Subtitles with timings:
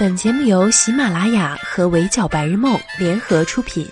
[0.00, 3.86] 本节目由喜马拉雅和围剿白日梦联合出品。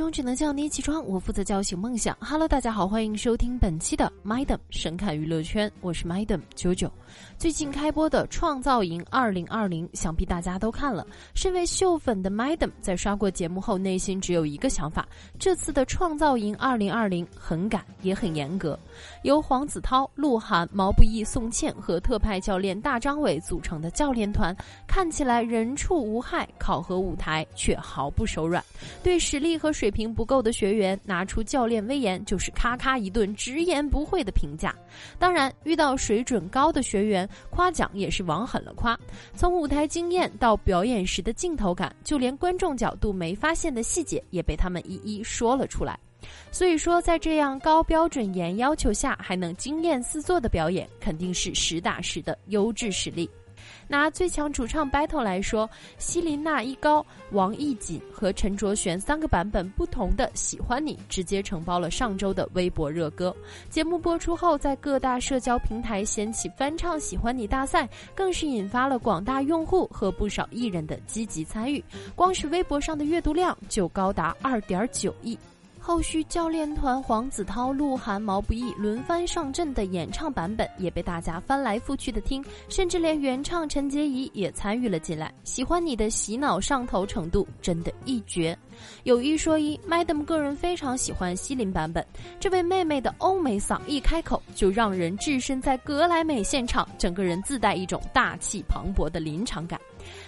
[0.00, 2.16] 钟只能叫你起床，我负责叫醒梦想。
[2.20, 6.90] Hello，大家好，欢迎收听本期的 Madam 神侃娱乐圈，我是 Madam 九九。
[7.36, 11.06] 最近开播的《创造营2020》，想必大家都看了。
[11.34, 15.06] 身为秀粉的 Madam 在刷过节目后，内心只有一个想法：
[15.38, 18.78] 这次的《创造营2020》很赶，也很严格。
[19.22, 28.64] 由黄子韬、鹿晗、毛不易、宋茜和特派教练大张伟组成的教练团，看起来人畜无害，考核舞台却毫不手软。
[29.02, 34.72] 对实力和水水平不够的学员，拿出教练威严，就是咔咔一顿直言不讳的评价。
[35.18, 38.96] 当然，遇到水准高的学员，夸奖也是往狠了夸。
[39.34, 45.98] 从舞台经验到表演时的镜头感，就连观众角度没发现的细节，也被他们一一说了出来。
[46.52, 53.28] 所以说，在这样高标准严要求下，还能惊艳四座的表演，肯定是实打实的优质实力。
[53.90, 63.34] 拿最强主唱 battle 来说，希林娜依高、王艺瑾和陈卓璇三个版本不同的《喜欢你》，直接承包了上周的微博热歌。
[63.68, 71.82] 节目播出后，在各大社交平台掀起翻唱《喜欢你》大赛，更是引发了广大用户和不少艺人的积极参与。
[72.14, 75.36] 光是微博上的阅读量就高达二点九亿。
[75.90, 85.34] 后续教练团黄子韬、鹿晗、毛不易轮番上阵的演唱版本也被大家翻来覆去的听，甚至连原唱陈洁仪也参与了进来。
[85.42, 88.56] 喜欢你的洗脑上头程度真的一绝。
[89.04, 92.04] 有一说一，Madam 个人非常喜欢西林版本，
[92.38, 99.80] 这位妹妹的欧美嗓一开口就让人置身在格莱美现场，整个人自带一种大气磅礴的临场感。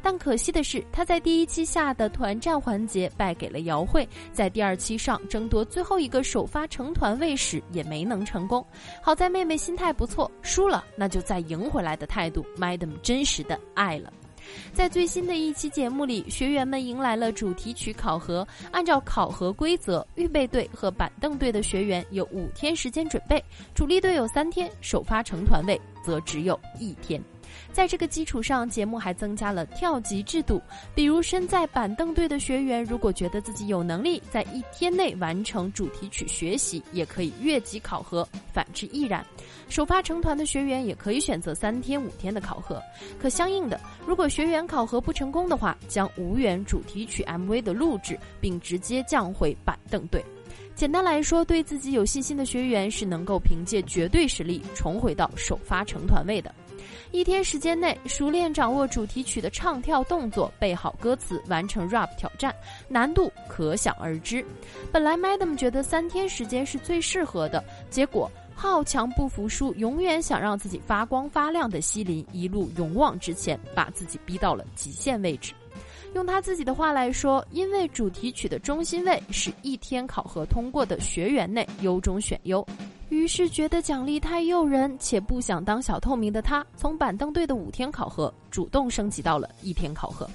[0.00, 8.64] 但可惜的是，她在第一期下的团战环节败给了姚慧，在第二期上争夺最后一个首发成团位时也没能成功。
[9.02, 14.12] 好在妹妹心态不错，输了那就再赢回来的态度，Madam 真实的爱了。
[14.72, 18.46] 在最新的一期节目里，学员们迎来了主题曲考核。
[18.70, 23.42] 按照考核规则，预备队和板凳队的学员有五天时间准备，
[23.74, 27.22] 主力队有三天，首发成团位则只有一天。
[27.72, 30.60] 在这个基础上，节目还增加了跳级制度。
[30.94, 39.24] 比如身在板凳队的学员，如果觉得自己有能力在一天内完成主题曲学习，也可以越级考核；反之亦然。
[39.68, 42.80] 首发成团的学员也可以选择三天、五天的考核。
[43.18, 50.24] 可相应的，如果学员考核不成功的话，将无缘主题曲 MV 的录制，并直接降回板凳队。
[50.74, 56.54] 简单来说，对自己有信心的学员是能够凭借绝对实力重回到首发成团位的。
[57.12, 62.54] 一天时间内熟练掌握主题曲的唱跳动作，背好歌词，完成 rap 挑战，
[62.88, 64.44] 难度可想而知。
[64.92, 75.52] 本来 Madam 觉得三天时间是最适合的，结果好强不服输，永远想让自己发光发亮的西林一路勇往直前，把自己逼到了极限位置。
[76.14, 82.66] 用他自己的话来说，因为主题曲的中心位是一天考核通过的学员内优中选优。
[83.08, 90.28] 于是觉得奖励太诱人，且不想当小透明的他，从板凳队的五天考核主动升级到了一天考核，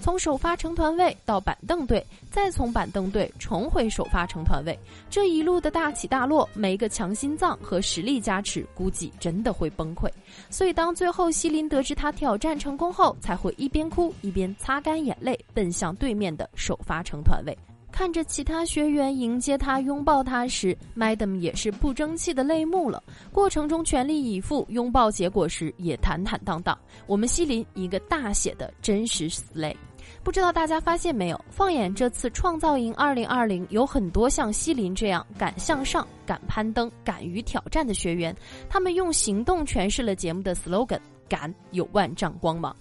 [0.00, 4.78] 从首发成团位到板凳队，再从板凳队重回首发成团位，
[5.10, 10.08] 这一路的大起大落，没个强心脏和实力加持，估计真的会崩溃。
[10.48, 17.56] 所以当最后西林得知他挑战成功后，才会一边哭一边擦干眼泪，奔向对面的首发成团位。
[17.94, 23.00] 看着其他学员迎接他、拥抱他时，Madam 也是不争气的泪目了。
[23.30, 26.76] 过程中全力以赴，拥抱结果时也坦坦荡荡。
[27.06, 29.76] 我们西林一个大写的真实 slay。
[30.24, 31.40] 不知道大家发现没有？
[31.50, 38.34] 放眼这次创造营2020，有很多像西林这样敢向上、敢攀登、敢于挑战的学员，
[38.68, 42.74] 他们用行动诠释了节目的 slogan：敢有万丈光芒。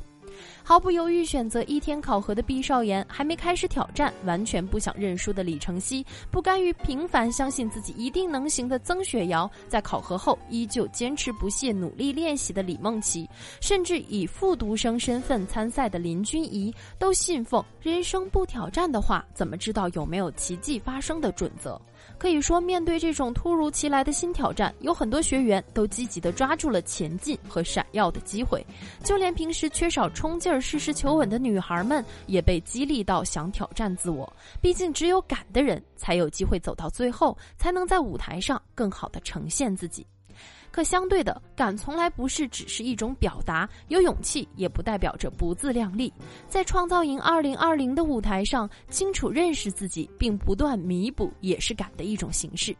[0.63, 13.29] 毫不犹豫选择一天考核的毕少言，还没开始挑战，完全不想认输的李承熙，不甘于平凡，相信自己一定能行的曾雪瑶，在考核后依旧坚持不懈，努力练习的李梦琪，
[13.59, 21.79] 甚至以复读生身份参赛的林君怡，都信奉人生不挑战的话，怎么知道有没有奇迹发生的准则？
[22.17, 28.65] 可以说，面对这种突如其来的新挑战，有很多学员都积极地抓住了前进和闪耀的机会，
[29.03, 34.31] 就连平时缺少冲劲儿、实事求稳的女孩们，也被激励到想挑战自我。
[34.61, 40.05] 毕竟，只有敢的人，才有机会走到最后，才能在舞台上更好地呈现自己。
[40.71, 46.11] 可相对的，敢从来不是只是一种表达，有勇气也不代表着不自量力。
[46.47, 52.75] 在创造营二零二零的舞台上，清楚认识自己并不断弥补，也是敢的一种形式。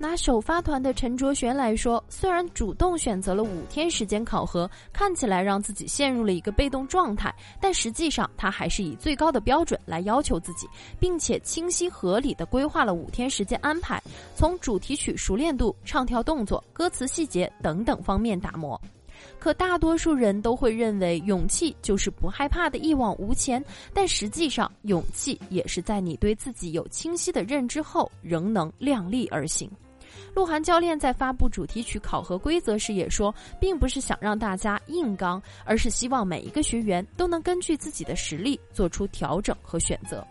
[0.00, 10.68] 拿首发团的陈卓璇来说，虽然主动选择了五天时间考核，看起来让自己陷入了一个被动状态，但实际上他还是以最高的标准来要求自己，
[11.00, 14.00] 并且清晰合理的规划了五天时间安排，
[14.36, 18.80] 从主题曲熟练度、唱跳动作、歌词细节等等方面打磨。
[19.40, 23.62] 可大多数人都会认为勇气就是不害怕的一往无前，
[23.92, 29.68] 但实际上，勇气也是在你对自己有清晰的认知后，仍能量力而行。
[30.34, 40.26] 鹿晗教练在发布主题曲考核规则时也说，并不是想让大家硬刚，而是希望每一个学员都能根据自己的实力做出调整和选择。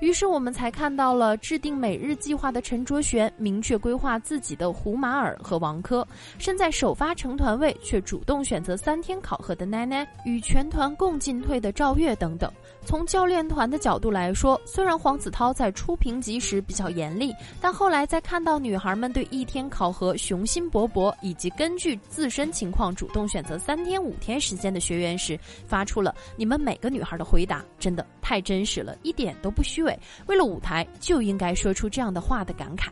[0.00, 6.06] 于是我们才看到了制定每日计划的陈卓璇明确规划自己的胡马尔和王珂，
[6.38, 12.50] 身在首发成团位却主动选择三天考核的奈奈，与全团共进退的赵月等等。
[12.84, 32.88] 从教练团的角度来说，虽然黄子韬在初评级时比较严厉，但后来在看到女孩们对一天考核雄心勃勃，以及根据自身情况主动选择三天、五天时间的学员时，发出了“你们每个女孩的回答真的太真实了，一点都不虚伪，为了舞台就应该说出这样的话”的感慨。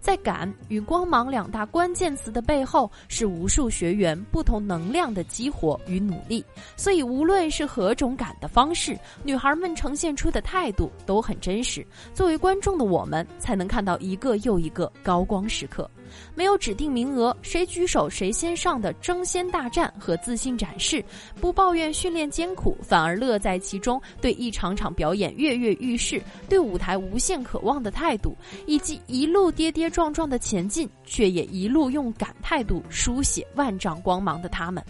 [0.00, 6.42] 在“感”与“光芒”两大关键词的背后，是无数学员不同能量的激活与努力。
[6.76, 11.86] 所以，无论是何种感的方式，女孩们呈现出的态度都很真实。
[12.14, 15.90] 作为观众的我们，才能看到一个又一个高光时刻。
[16.34, 21.04] 没有指定名额，谁举手谁先上的争先大战和自信展示，
[21.40, 34.84] 不抱怨训练艰苦，反而乐在其中，对一场场表演跃跃欲试，对舞台无限渴望的态度，以及一路跌跌撞撞的前进，却也一路用感态度书写万丈光芒的他们。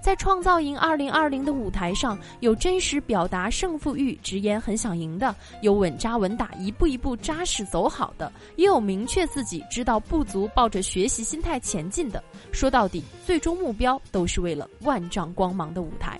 [0.00, 12.22] 在创造营二零二零的舞台上，有真实表达胜负欲、直言很想赢的，有稳扎稳打、一步一步扎实走好的，也有明确自己知道不足、抱着学习心态前进的。
[12.50, 16.18] 说到底，最终目标都是为了万丈光芒的舞台。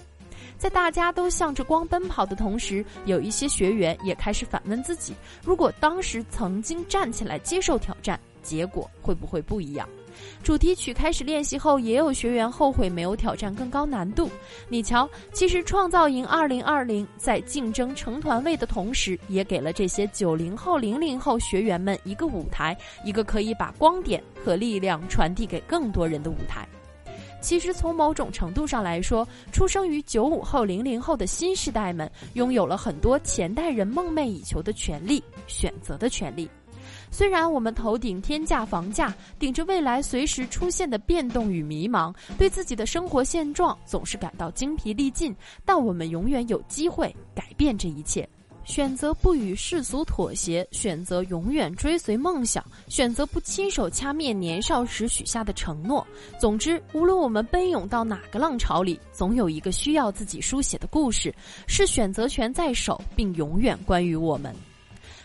[0.59, 5.13] 在大家都向着光奔跑的同时，有一些学员也开始反问自己：
[5.45, 9.89] 如果当时曾经站起来接受挑战，结果会不会不一样？
[10.43, 14.31] 主题曲开始练习后，也有学员后悔没有挑战更高难度。
[14.69, 26.67] 你瞧，其实创造营二零二零在竞争成团位的同时，也给了这些九零后、零零后学员们一个舞台，一个可以把光点和力量传递给更多人的舞台。
[27.41, 36.49] 其实，从某种程度上来说，出生于九五后、零零后的新时代们，拥有了很多前代人梦寐以求的权利——选择的权利。
[37.13, 48.27] 虽然我们头顶天价房价，顶着未来随时出现的变动与迷茫，对自己的生活现状总是感到精疲力尽，但我们永远有机会改变这一切。
[48.65, 56.07] 选择不与世俗妥协，选择永远追随梦想，选择不亲手掐灭年少时许下的承诺。
[56.39, 61.35] 总之，无论我们奔涌到哪个浪潮里，总有一个需要自己书写的故事，
[61.67, 64.55] 是选择权在手，并永远关于我们。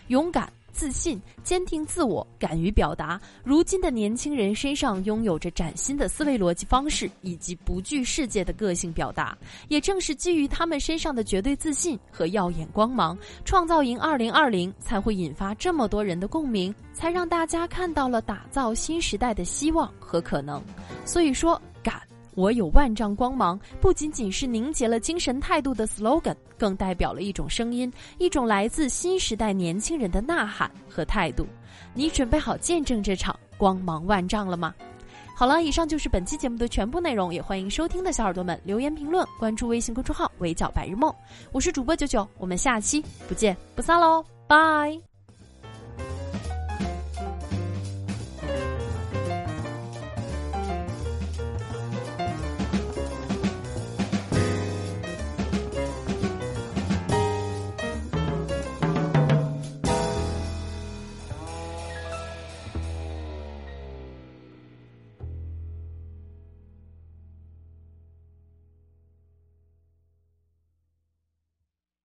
[0.08, 0.52] 勇敢。
[0.78, 9.36] 自信、坚定自我、敢于表达，如今的年轻人身上拥有着崭新的思维逻辑方式，以及不惧世界的个性表达。
[9.66, 20.62] 也正是基于他们身上的绝对自信和耀眼光芒，创造营二零二零才会引发这么多人的共鸣，才让大家看到了打造新时代的希望和可能。
[21.04, 22.00] 所以说，敢。
[22.34, 31.46] 我有万丈光芒，不仅仅是凝结了精神态度的 slogan，更代表了一种声音，一种来自新时代年轻人的呐喊和态度。
[31.94, 34.74] 你准备好见证这场光芒万丈了吗？
[35.34, 41.14] 好了，以上就是本期节目的全部内容，也欢迎收听的小耳朵们留言评论，关注微信公众号“围剿白日梦”，
[41.52, 45.07] 我是主播九九，我们下期不见不散喽，拜。